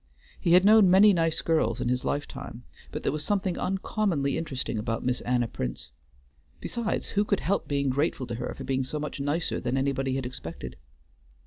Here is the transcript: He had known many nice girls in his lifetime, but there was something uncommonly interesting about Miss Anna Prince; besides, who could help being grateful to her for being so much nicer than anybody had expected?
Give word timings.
He 0.39 0.53
had 0.53 0.65
known 0.65 0.89
many 0.89 1.13
nice 1.13 1.43
girls 1.43 1.79
in 1.79 1.87
his 1.87 2.03
lifetime, 2.03 2.63
but 2.91 3.03
there 3.03 3.11
was 3.11 3.23
something 3.23 3.55
uncommonly 3.59 4.35
interesting 4.35 4.79
about 4.79 5.03
Miss 5.05 5.21
Anna 5.21 5.47
Prince; 5.47 5.91
besides, 6.59 7.09
who 7.09 7.23
could 7.23 7.41
help 7.41 7.67
being 7.67 7.89
grateful 7.91 8.25
to 8.25 8.33
her 8.41 8.55
for 8.55 8.63
being 8.63 8.83
so 8.83 8.99
much 8.99 9.19
nicer 9.19 9.59
than 9.59 9.77
anybody 9.77 10.15
had 10.15 10.25
expected? 10.25 10.75